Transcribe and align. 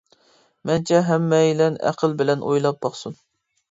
مەنچە 0.69 1.03
ھەممەيلەن 1.11 1.79
ئەقىل 1.89 2.19
بىلەن 2.25 2.51
ئويلاپ 2.51 2.85
باقسۇن. 2.87 3.25